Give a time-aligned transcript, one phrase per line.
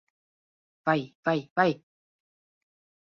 [0.85, 1.71] Vai, vai, vai!